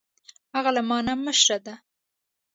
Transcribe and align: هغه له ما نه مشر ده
هغه 0.55 0.69
له 0.75 0.81
ما 0.89 0.97
نه 1.07 1.13
مشر 1.25 1.57
ده 1.65 1.75